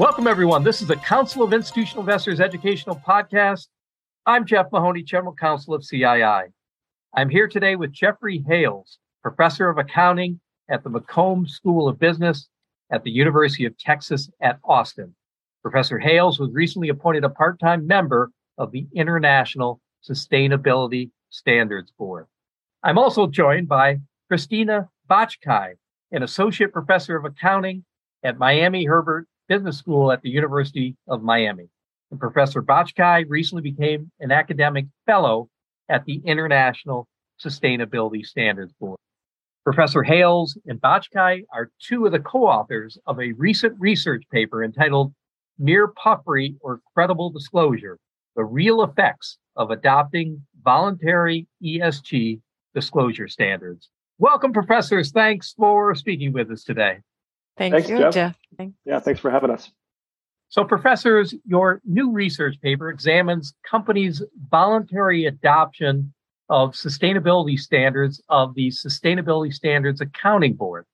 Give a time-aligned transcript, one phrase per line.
[0.00, 0.64] Welcome, everyone.
[0.64, 3.66] This is the Council of Institutional Investors Educational Podcast.
[4.24, 6.44] I'm Jeff Mahoney, General Counsel of CII.
[7.14, 12.48] I'm here today with Jeffrey Hales, Professor of Accounting at the McCombs School of Business
[12.90, 15.14] at the University of Texas at Austin.
[15.60, 22.24] Professor Hales was recently appointed a part time member of the International Sustainability Standards Board.
[22.82, 23.98] I'm also joined by
[24.32, 25.74] Khrystyna Bochkay,
[26.10, 27.84] an associate professor of accounting
[28.24, 31.68] at Miami Herbert Business School at the University of Miami.
[32.12, 35.48] And Professor Bochkay recently became an academic fellow
[35.88, 37.08] at the International
[37.44, 38.96] Sustainability Standards Board.
[39.64, 45.12] Professor Hales and Bochkay are two of the co-authors of a recent research paper entitled
[45.58, 47.98] Mere Puffery or Credible Disclosure,
[48.36, 52.40] the Real Effects of Adopting Voluntary ESG
[52.72, 53.88] Disclosure Standards.
[54.18, 55.10] Welcome, professors.
[55.10, 57.00] Thanks for speaking with us today.
[57.56, 58.14] Thank thanks, you, Jeff.
[58.14, 58.36] Jeff.
[58.84, 59.70] Yeah, thanks for having us.
[60.50, 66.12] So, professors, your new research paper examines companies' voluntary adoption
[66.48, 70.86] of sustainability standards of the Sustainability Standards Accounting Board.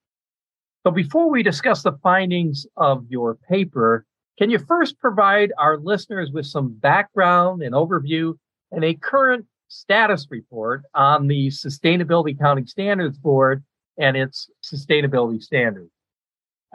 [0.85, 4.05] So, before we discuss the findings of your paper,
[4.39, 8.35] can you first provide our listeners with some background and overview
[8.71, 13.65] and a current status report on the Sustainability Accounting Standards Board
[13.99, 15.91] and its sustainability standards?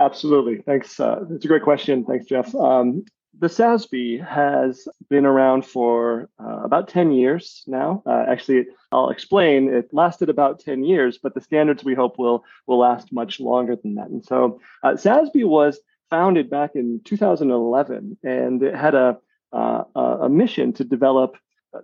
[0.02, 0.58] Absolutely.
[0.64, 1.00] Thanks.
[1.00, 2.04] Uh, it's a great question.
[2.04, 2.54] Thanks, Jeff.
[2.56, 3.06] Um,
[3.40, 8.02] the SASB has been around for uh, about 10 years now.
[8.06, 9.72] Uh, actually, I'll explain.
[9.72, 13.76] It lasted about 10 years, but the standards we hope will will last much longer
[13.76, 14.10] than that.
[14.10, 15.80] And so, uh, SASB was
[16.10, 19.18] founded back in 2011, and it had a
[19.54, 21.38] uh, a mission to develop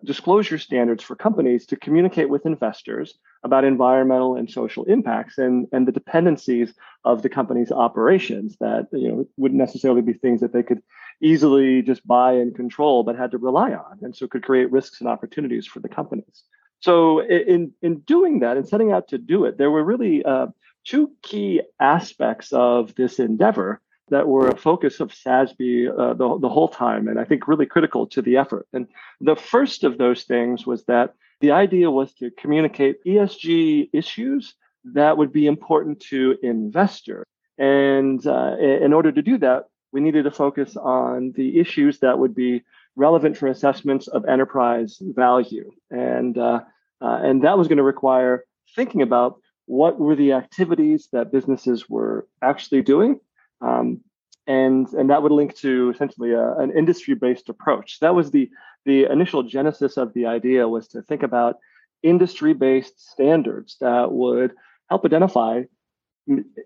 [0.03, 5.87] disclosure standards for companies to communicate with investors about environmental and social impacts and, and
[5.87, 6.73] the dependencies
[7.05, 10.81] of the company's operations that you know wouldn't necessarily be things that they could
[11.21, 14.99] easily just buy and control but had to rely on and so could create risks
[14.99, 16.43] and opportunities for the companies.
[16.79, 20.47] So in in doing that and setting out to do it there were really uh,
[20.83, 26.49] two key aspects of this endeavor that were a focus of SASB uh, the, the
[26.49, 28.67] whole time, and I think really critical to the effort.
[28.73, 28.87] And
[29.19, 34.55] the first of those things was that the idea was to communicate ESG issues
[34.93, 37.25] that would be important to investors.
[37.57, 42.19] And uh, in order to do that, we needed to focus on the issues that
[42.19, 42.63] would be
[42.95, 45.71] relevant for assessments of enterprise value.
[45.91, 46.61] And, uh,
[47.01, 48.45] uh and that was going to require
[48.75, 53.19] thinking about what were the activities that businesses were actually doing
[53.61, 54.01] um,
[54.45, 57.99] and and that would link to essentially a, an industry-based approach.
[57.99, 58.49] That was the
[58.85, 61.57] the initial genesis of the idea was to think about
[62.03, 64.53] industry-based standards that would
[64.89, 65.63] help identify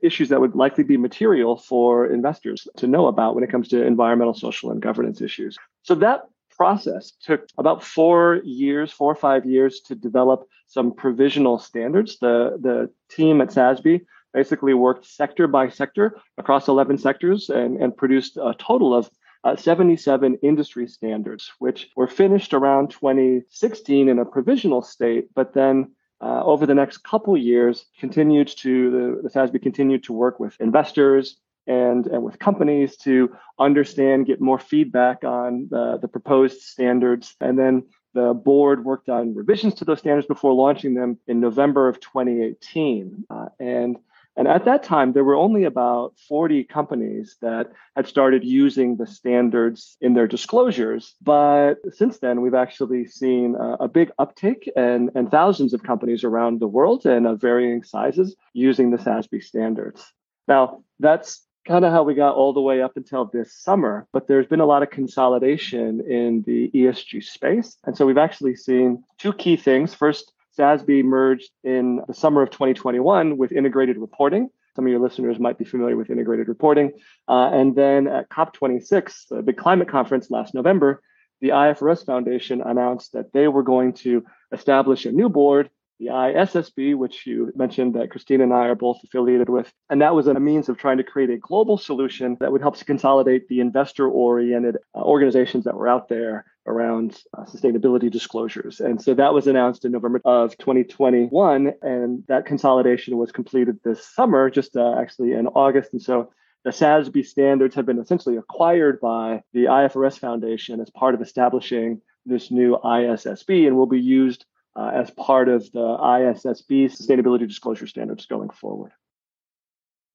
[0.01, 3.85] issues that would likely be material for investors to know about when it comes to
[3.85, 5.57] environmental, social, and governance issues.
[5.83, 11.57] So that process took about four years, four or five years to develop some provisional
[11.59, 12.17] standards.
[12.19, 14.01] The the team at SASB
[14.33, 19.09] basically worked sector by sector across 11 sectors and, and produced a total of
[19.43, 25.91] uh, 77 industry standards, which were finished around 2016 in a provisional state, but then
[26.21, 30.55] uh, over the next couple years continued to the, the SASB continued to work with
[30.59, 37.35] investors and, and with companies to understand, get more feedback on the, the proposed standards,
[37.39, 37.83] and then
[38.13, 43.25] the board worked on revisions to those standards before launching them in November of 2018.
[43.29, 43.97] Uh, and
[44.37, 49.05] and at that time, there were only about 40 companies that had started using the
[49.05, 51.15] standards in their disclosures.
[51.21, 56.23] But since then, we've actually seen a, a big uptake and, and thousands of companies
[56.23, 60.13] around the world and of varying sizes using the SASB standards.
[60.47, 64.27] Now, that's kind of how we got all the way up until this summer, but
[64.27, 67.77] there's been a lot of consolidation in the ESG space.
[67.85, 69.93] And so we've actually seen two key things.
[69.93, 74.49] First, SASB merged in the summer of 2021 with integrated reporting.
[74.75, 76.93] Some of your listeners might be familiar with integrated reporting.
[77.27, 81.01] Uh, and then at COP26, the big climate conference last November,
[81.41, 85.69] the IFRS Foundation announced that they were going to establish a new board
[86.01, 89.71] the ISSB, which you mentioned that Khrystyna and I are both affiliated with.
[89.87, 92.75] And that was a means of trying to create a global solution that would help
[92.77, 98.79] to consolidate the investor oriented uh, organizations that were out there around uh, sustainability disclosures.
[98.79, 101.73] And so that was announced in November of 2021.
[101.81, 105.93] And that consolidation was completed this summer, just uh, actually in August.
[105.93, 106.31] And so
[106.63, 112.01] the SASB standards have been essentially acquired by the IFRS Foundation as part of establishing
[112.25, 117.87] this new ISSB and will be used uh, as part of the ISSB sustainability disclosure
[117.87, 118.91] standards going forward.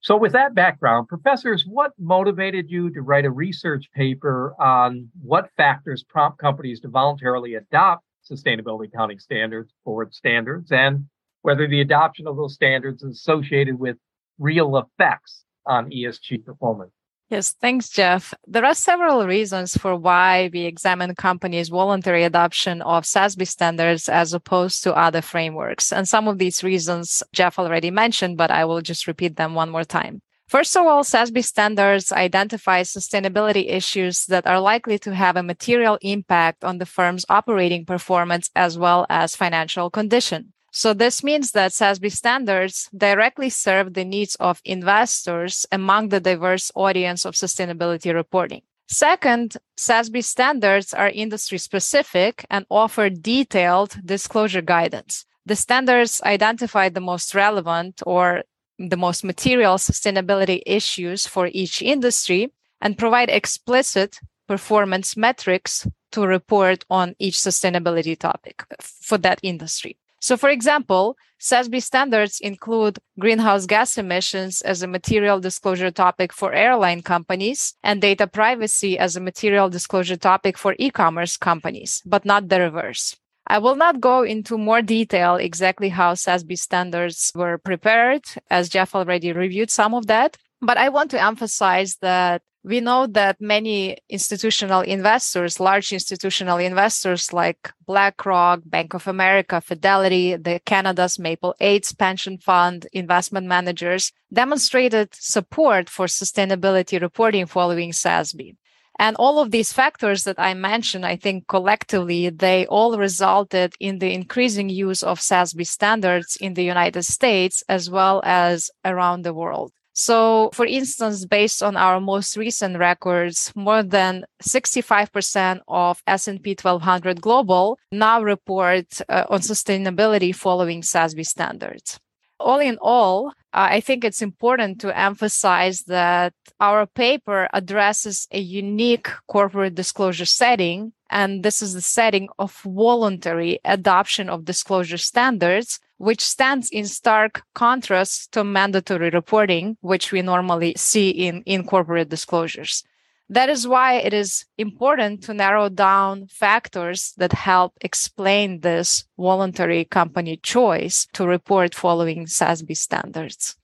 [0.07, 5.51] So, with that background, professors, what motivated you to write a research paper on what
[5.57, 11.07] factors prompt companies to voluntarily adopt sustainability accounting standards, board standards, and
[11.43, 13.97] whether the adoption of those standards is associated with
[14.39, 16.93] real effects on ESG performance?
[17.29, 18.33] Yes, thanks, Jeff.
[18.47, 24.33] There are several reasons for why we examine companies' voluntary adoption of SASB standards as
[24.33, 25.93] opposed to other frameworks.
[25.93, 29.71] And some of these reasons Jeff already mentioned, but I will just repeat them one
[29.71, 30.21] more time.
[30.47, 35.99] First of all, SASB standards identify sustainability issues that are likely to have a material
[36.03, 40.53] impact on the firm's operating performance as well as financial condition.
[40.77, 46.71] So this means that SASB standards directly serve the needs of investors among the diverse
[46.75, 48.61] audience of sustainability reporting.
[48.87, 55.25] Second, SASB standards are industry specific and offer detailed disclosure guidance.
[55.47, 58.43] The standards identify the most relevant or
[58.79, 62.53] the most material sustainability issues for each industry
[62.83, 69.97] and provide explicit performance metrics to report on each sustainability topic for that industry.
[70.27, 76.53] So, for example, SASB standards include greenhouse gas emissions as a material disclosure topic for
[76.53, 82.25] airline companies and data privacy as a material disclosure topic for e commerce companies, but
[82.25, 83.15] not the reverse.
[83.47, 88.97] I will not go into more detail exactly how SASB standards were prepared, as Jeff
[88.97, 90.37] already reviewed some of that.
[90.61, 97.33] But I want to emphasize that we know that many institutional investors, large institutional investors
[97.33, 105.15] like BlackRock, Bank of America, Fidelity, the Canada's Maple AIDS Pension Fund, investment managers demonstrated
[105.15, 108.57] support for sustainability reporting following SASB.
[108.99, 114.01] And all of these factors that I mentioned, I think collectively, they all resulted in
[114.01, 119.35] the increasing use of SASB standards in the United States as well as around the
[119.35, 119.71] world.
[119.99, 127.23] So, for instance, based on our most recent records, more than 65% of S&P 1200
[127.23, 131.99] Global now report uh, on sustainability following SASB standards.
[132.39, 138.39] All in all, Uh, I think it's important to emphasize that our paper addresses a
[138.39, 145.81] unique corporate disclosure setting, and this is the setting of voluntary adoption of disclosure standards
[145.99, 152.11] which stands in stark contrast to mandatory reporting, which we normally see in, in corporate
[152.11, 152.85] disclosures.
[153.29, 159.85] That is why it is important to narrow down factors that help explain this voluntary
[159.85, 163.57] company choice to report following SASB standards.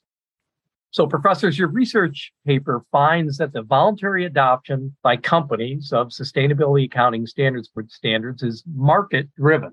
[0.91, 7.27] So, professors, your research paper finds that the voluntary adoption by companies of sustainability accounting
[7.27, 9.73] standards standards is market driven.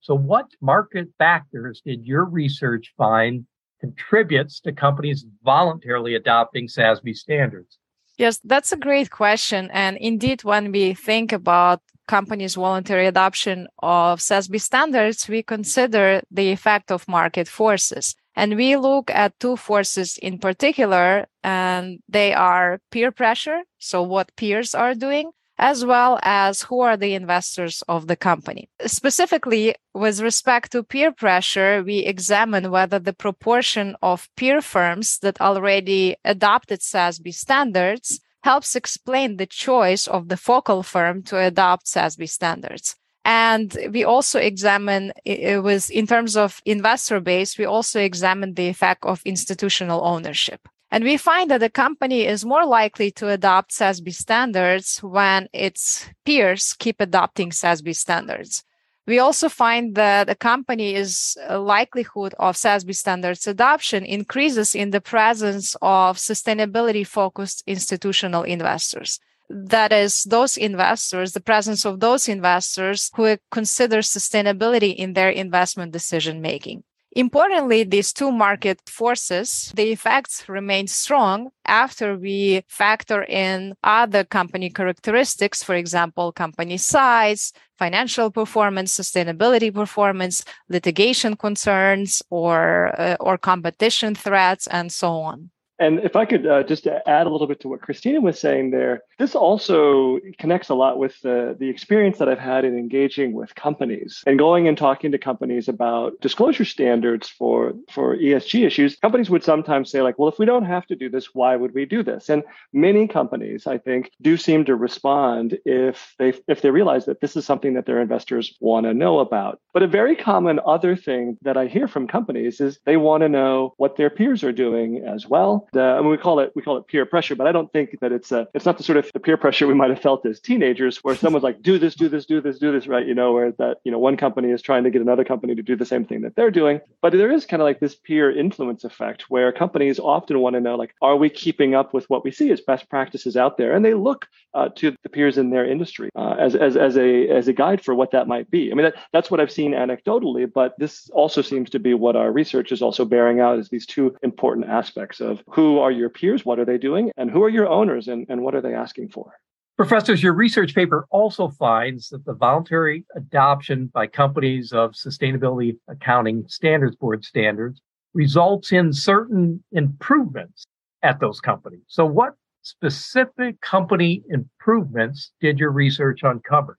[0.00, 3.46] So, what market factors did your research find
[3.80, 7.78] contributes to companies voluntarily adopting SASB standards?
[8.16, 9.70] Yes, that's a great question.
[9.72, 16.50] And indeed, when we think about companies' voluntary adoption of SASB standards, we consider the
[16.52, 18.14] effect of market forces.
[18.34, 23.62] And we look at two forces in particular, and they are peer pressure.
[23.78, 28.68] So, what peers are doing, as well as who are the investors of the company.
[28.86, 35.40] Specifically, with respect to peer pressure, we examine whether the proportion of peer firms that
[35.40, 42.28] already adopted SASB standards helps explain the choice of the focal firm to adopt SASB
[42.28, 42.96] standards.
[43.24, 48.68] And we also examine it was in terms of investor base, we also examine the
[48.68, 50.68] effect of institutional ownership.
[50.96, 56.08] And we find that a company is more likely to adopt SASB standards when its
[56.24, 58.64] peers keep adopting SASB standards.
[59.06, 65.02] We also find that a company's uh, likelihood of SASB standards adoption increases in the
[65.02, 69.20] presence of sustainability focused institutional investors.
[69.50, 75.92] That is, those investors, the presence of those investors who consider sustainability in their investment
[75.92, 76.84] decision making.
[77.16, 84.68] Importantly, these two market forces, the effects remain strong after we factor in other company
[84.68, 94.14] characteristics, for example, company size, financial performance, sustainability performance, litigation concerns, or, uh, or competition
[94.14, 95.50] threats, and so on.
[95.78, 98.70] And if I could uh, just add a little bit to what Khrystyna was saying
[98.70, 103.32] there, this also connects a lot with the, the experience that I've had in engaging
[103.32, 108.96] with companies and going and talking to companies about disclosure standards for, for ESG issues.
[108.96, 111.74] Companies would sometimes say, like, well, if we don't have to do this, why would
[111.74, 112.28] we do this?
[112.28, 112.42] And
[112.72, 117.36] many companies, I think, do seem to respond if they if they realize that this
[117.36, 119.60] is something that their investors want to know about.
[119.72, 123.28] But a very common other thing that I hear from companies is they want to
[123.28, 126.62] know what their peers are doing as well Uh, I mean, we call it we
[126.62, 128.98] call it peer pressure, but I don't think that it's a, it's not the sort
[128.98, 131.94] of the peer pressure we might have felt as teenagers, where someone's like, do this,
[131.94, 133.06] do this, do this, do this, right?
[133.06, 135.62] You know, where that you know one company is trying to get another company to
[135.62, 136.80] do the same thing that they're doing.
[137.02, 140.60] But there is kind of like this peer influence effect where companies often want to
[140.60, 143.74] know, like, are we keeping up with what we see as best practices out there?
[143.74, 147.28] And they look uh, to the peers in their industry uh, as, as, as a
[147.28, 148.70] as a guide for what that might be.
[148.70, 152.16] I mean, that, that's what I've seen anecdotally, but this also seems to be what
[152.16, 156.10] our research is also bearing out is these two important aspects of who are your
[156.10, 158.74] peers, what are they doing, and who are your owners, and, and what are they
[158.74, 159.32] asking for.
[159.78, 166.44] Professors, your research paper also finds that the voluntary adoption by companies of sustainability accounting
[166.46, 167.80] standards board standards
[168.12, 170.66] results in certain improvements
[171.02, 171.84] at those companies.
[171.86, 176.78] So, what specific company improvements did your research uncover?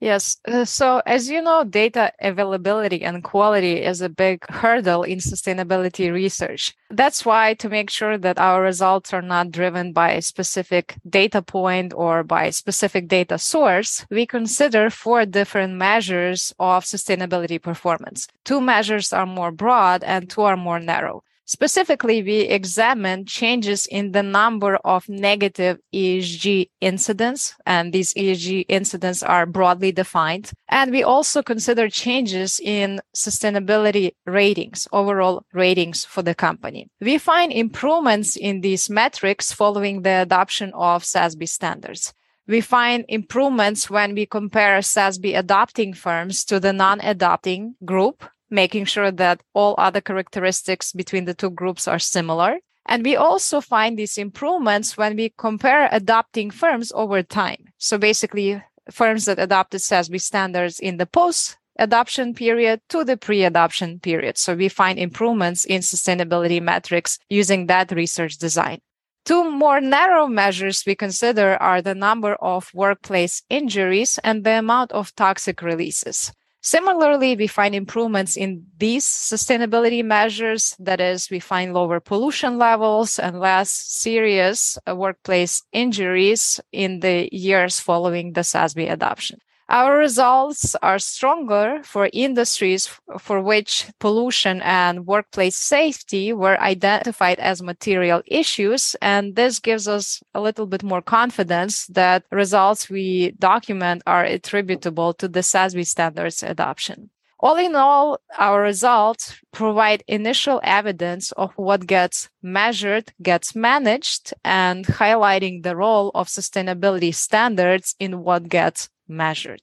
[0.00, 0.36] Yes.
[0.46, 6.12] Uh, so, as you know, data availability and quality is a big hurdle in sustainability
[6.12, 6.74] research.
[6.90, 11.40] That's why, to make sure that our results are not driven by a specific data
[11.40, 18.28] point or by a specific data source, we consider four different measures of sustainability performance.
[18.44, 21.22] Two measures are more broad and two are more narrow.
[21.46, 29.22] Specifically, we examined changes in the number of negative ESG incidents, and these ESG incidents
[29.22, 30.52] are broadly defined.
[30.70, 36.88] And we also consider changes in sustainability ratings, overall ratings for the company.
[37.00, 42.14] We find improvements in these metrics following the adoption of SASB standards.
[42.46, 48.86] We find improvements when we compare SASB adopting firms to the non adopting group making
[48.86, 52.60] sure that all other characteristics between the two groups are similar.
[52.86, 57.72] And we also find these improvements when we compare adopting firms over time.
[57.78, 63.44] So basically, firms that adopted SASB standards in the post adoption period to the pre
[63.44, 64.38] adoption period.
[64.38, 68.80] So we find improvements in sustainability metrics using that research design.
[69.24, 74.92] Two more narrow measures we consider are the number of workplace injuries and the amount
[74.92, 76.30] of toxic releases.
[76.64, 80.74] Similarly, we find improvements in these sustainability measures.
[80.78, 87.80] That is, we find lower pollution levels and less serious workplace injuries in the years
[87.80, 89.40] following the SASB adoption.
[89.68, 97.62] Our results are stronger for industries for which pollution and workplace safety were identified as
[97.62, 98.94] material issues.
[99.00, 105.14] And this gives us a little bit more confidence that results we document are attributable
[105.14, 107.08] to the SASB standards adoption.
[107.40, 114.86] All in all, our results provide initial evidence of what gets measured, gets managed, and
[114.86, 119.62] highlighting the role of sustainability standards in what gets measured.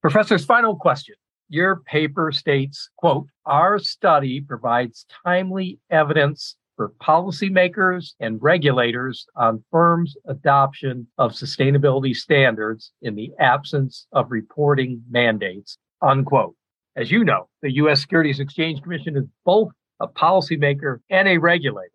[0.00, 1.14] Professor's final question.
[1.48, 10.16] Your paper states, quote, our study provides timely evidence for policymakers and regulators on firms'
[10.26, 16.54] adoption of sustainability standards in the absence of reporting mandates, unquote.
[16.96, 18.00] As you know, the U.S.
[18.00, 21.90] Securities Exchange Commission is both a policymaker and a regulator.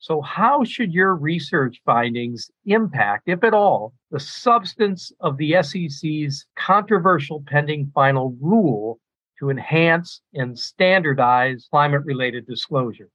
[0.00, 6.46] So, how should your research findings impact, if at all, the substance of the SEC's
[6.56, 9.00] controversial pending final rule
[9.40, 13.08] to enhance and standardize climate related disclosure?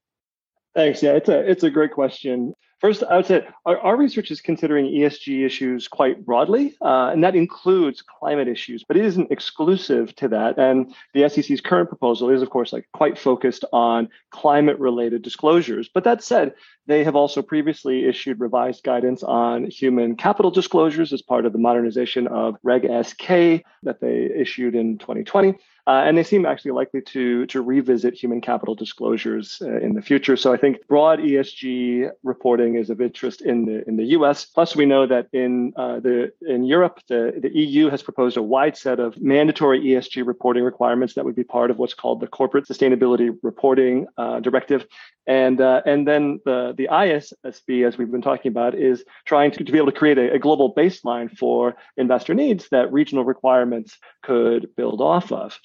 [0.75, 1.01] Thanks.
[1.01, 2.53] Yeah, it's a it's a great question.
[2.83, 7.23] First, I would say our, our research is considering ESG issues quite broadly, uh, and
[7.23, 10.57] that includes climate issues, but it isn't exclusive to that.
[10.57, 15.89] And the SEC's current proposal is, of course, like quite focused on climate-related disclosures.
[15.93, 21.21] But that said, they have also previously issued revised guidance on human capital disclosures as
[21.21, 25.55] part of the modernization of Reg S-K that they issued in 2020.
[25.85, 30.01] Uh, and they seem actually likely to, to revisit human capital disclosures uh, in the
[30.01, 30.37] future.
[30.37, 34.45] So I think broad ESG reporting is of interest in the in the U.S.
[34.45, 38.41] Plus, we know that in uh, the in Europe, the, the EU has proposed a
[38.41, 42.27] wide set of mandatory ESG reporting requirements that would be part of what's called the
[42.27, 44.85] Corporate Sustainability Reporting uh, Directive.
[45.27, 49.63] And uh, and then the the ISSB, as we've been talking about, is trying to,
[49.63, 53.97] to be able to create a, a global baseline for investor needs that regional requirements
[54.21, 55.59] could build off of.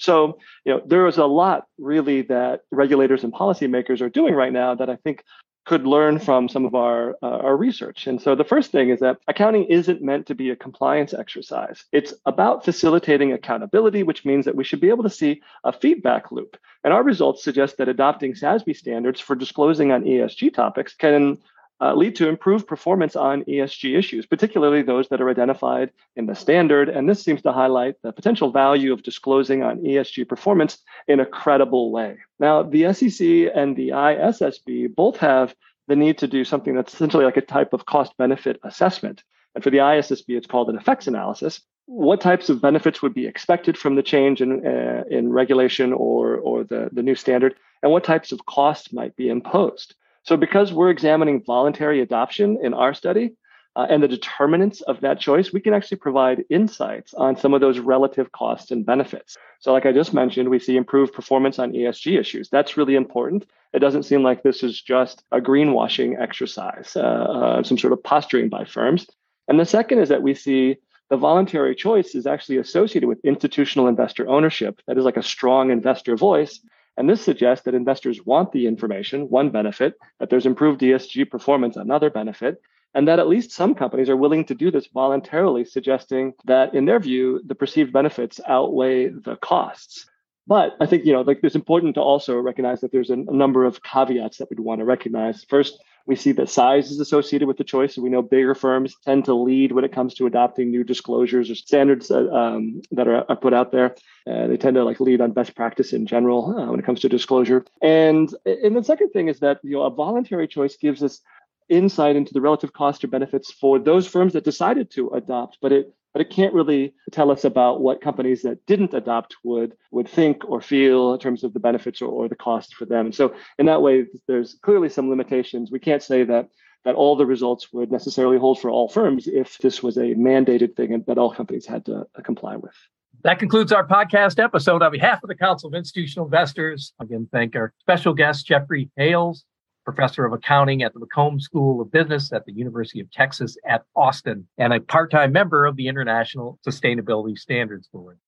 [0.64, 4.74] You know there is a lot really that regulators and policymakers are doing right now
[4.74, 5.22] that I think
[5.68, 8.06] could learn from some of our uh, our research.
[8.06, 11.84] And so the first thing is that accounting isn't meant to be a compliance exercise.
[11.92, 16.32] It's about facilitating accountability, which means that we should be able to see a feedback
[16.32, 16.56] loop.
[16.84, 21.36] And our results suggest that adopting SASB standards for disclosing on ESG topics can
[21.80, 26.34] uh, lead to improved performance on ESG issues, particularly those that are identified in the
[26.34, 26.88] standard.
[26.88, 31.26] And this seems to highlight the potential value of disclosing on ESG performance in a
[31.26, 32.18] credible way.
[32.40, 35.54] Now, the SEC and the ISSB both have
[35.86, 39.22] the need to do something that's essentially like a type of cost benefit assessment.
[39.54, 41.60] And for the ISSB, it's called an effects analysis.
[41.86, 46.36] What types of benefits would be expected from the change in, uh, in regulation or,
[46.36, 49.94] or the, the new standard, and what types of costs might be imposed?
[50.28, 53.30] So, because we're examining voluntary adoption in our study,
[53.76, 57.62] uh, and the determinants of that choice, we can actually provide insights on some of
[57.62, 59.38] those relative costs and benefits.
[59.60, 62.50] So, like I just mentioned, we see improved performance on ESG issues.
[62.50, 63.46] That's really important.
[63.72, 68.04] It doesn't seem like this is just a greenwashing exercise, uh, uh, some sort of
[68.04, 69.06] posturing by firms.
[69.48, 70.76] And the second is that we see
[71.08, 74.82] the voluntary choice is actually associated with institutional investor ownership.
[74.88, 76.60] That is like a strong investor voice.
[76.98, 81.76] And this suggests that investors want the information, one benefit, that there's improved ESG performance,
[81.76, 82.60] another benefit,
[82.92, 86.86] and that at least some companies are willing to do this voluntarily, suggesting that in
[86.86, 90.10] their view, the perceived benefits outweigh the costs.
[90.48, 93.64] But I think, you know, like it's important to also recognize that there's a, number
[93.64, 95.44] of caveats that we'd want to recognize.
[95.44, 95.78] First,
[96.08, 97.94] we see that size is associated with the choice.
[97.94, 101.50] So we know bigger firms tend to lead when it comes to adopting new disclosures
[101.50, 103.94] or standards uh, um, that are, are, put out there.
[104.26, 107.00] Uh, they tend to like lead on best practice in general uh, when it comes
[107.00, 107.62] to disclosure.
[107.82, 111.20] And and the second thing is that you know a voluntary choice gives us
[111.68, 115.72] insight into the relative cost or benefits for those firms that decided to adopt, but
[115.72, 120.08] it but it can't really tell us about what companies that didn't adopt would would
[120.08, 123.12] think or feel in terms of the benefits or, or the cost for them.
[123.12, 125.70] So in that way, there's clearly some limitations.
[125.70, 126.48] We can't say that
[126.84, 130.74] that all the results would necessarily hold for all firms if this was a mandated
[130.74, 132.74] thing and that all companies had to uh, comply with.
[133.22, 134.82] That concludes our podcast episode.
[134.82, 139.44] On behalf of the Council of Institutional Investors, again, thank our special guest, Jeffrey Hales,
[139.92, 143.84] professor of accounting at the McCombs School of Business at the University of Texas at
[143.96, 148.18] Austin, and a part time member of the International Sustainability Standards Board.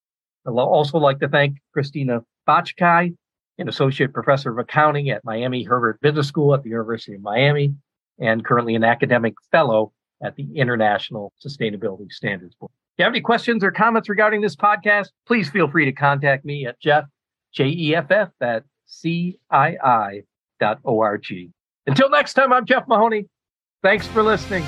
[0.46, 3.14] I'd also like to thank Khrystyna Bochkay,
[3.58, 7.74] an associate professor of accounting at Miami Herbert Business School at the University of Miami,
[8.18, 9.92] and currently an academic fellow
[10.24, 12.70] at the International Sustainability Standards Board.
[12.72, 16.46] If you have any questions or comments regarding this podcast, please feel free to contact
[16.46, 17.04] me at Jeff,
[17.52, 20.22] J E F F, at C I I
[20.82, 21.26] org.
[21.86, 23.26] Until next time, I'm Jeff Mahoney.
[23.82, 24.64] Thanks for listening.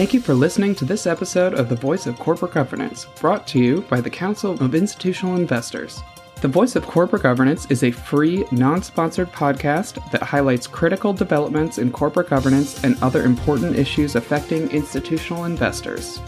[0.00, 3.58] Thank you for listening to this episode of The Voice of Corporate Governance, brought to
[3.58, 6.00] you by the Council of Institutional Investors.
[6.40, 11.76] The Voice of Corporate Governance is a free, non sponsored podcast that highlights critical developments
[11.76, 16.18] in corporate governance and other important issues affecting institutional investors.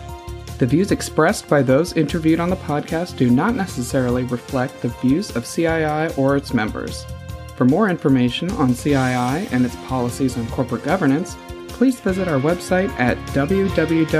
[0.62, 5.34] The views expressed by those interviewed on the podcast do not necessarily reflect the views
[5.34, 7.04] of CII or its members.
[7.56, 12.90] For more information on CII and its policies on corporate governance, please visit our website
[13.00, 14.12] at www.cii.org.